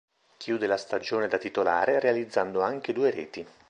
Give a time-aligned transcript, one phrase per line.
[0.37, 3.45] Chiude la stagione da titolare, realizzando anche due reti.